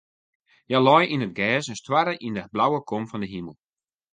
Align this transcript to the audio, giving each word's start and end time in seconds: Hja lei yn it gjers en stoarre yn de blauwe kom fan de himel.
Hja 0.67 0.79
lei 0.85 1.05
yn 1.13 1.25
it 1.27 1.35
gjers 1.37 1.67
en 1.71 1.79
stoarre 1.79 2.13
yn 2.27 2.35
de 2.37 2.43
blauwe 2.53 2.79
kom 2.89 3.03
fan 3.09 3.21
de 3.23 3.29
himel. 3.33 3.55